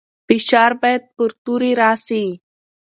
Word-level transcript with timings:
فشار 0.27 0.71
باید 0.81 1.03
پر 1.15 1.29
توري 1.43 1.71
راسي. 1.81 2.25